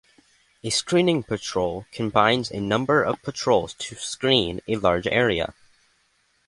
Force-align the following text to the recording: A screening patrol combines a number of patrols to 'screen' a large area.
A 0.63 0.71
screening 0.71 1.21
patrol 1.21 1.85
combines 1.91 2.49
a 2.49 2.59
number 2.59 3.03
of 3.03 3.21
patrols 3.21 3.75
to 3.75 3.93
'screen' 3.93 4.59
a 4.67 4.77
large 4.77 5.05
area. 5.05 5.53